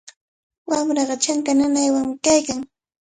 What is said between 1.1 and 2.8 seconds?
chanka nanaywanmi kaykan.